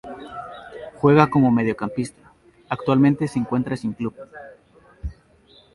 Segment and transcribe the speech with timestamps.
[0.95, 2.33] Juega como mediocampista,
[2.69, 4.15] actualmente se encuentra sin club.